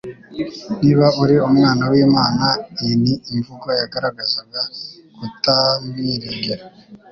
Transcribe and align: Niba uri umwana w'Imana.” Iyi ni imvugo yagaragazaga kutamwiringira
Niba 0.81 1.05
uri 1.21 1.35
umwana 1.49 1.83
w'Imana.” 1.91 2.47
Iyi 2.79 2.95
ni 3.03 3.13
imvugo 3.33 3.67
yagaragazaga 3.79 4.61
kutamwiringira 5.17 6.63